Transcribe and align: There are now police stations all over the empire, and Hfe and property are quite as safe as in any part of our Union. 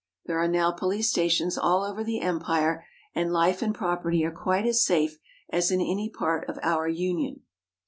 There 0.25 0.39
are 0.39 0.47
now 0.47 0.71
police 0.71 1.11
stations 1.11 1.59
all 1.59 1.83
over 1.83 2.03
the 2.03 2.21
empire, 2.21 2.83
and 3.13 3.29
Hfe 3.29 3.61
and 3.61 3.75
property 3.75 4.25
are 4.25 4.31
quite 4.31 4.65
as 4.65 4.83
safe 4.83 5.19
as 5.51 5.69
in 5.69 5.79
any 5.79 6.09
part 6.09 6.49
of 6.49 6.57
our 6.63 6.87
Union. 6.87 7.43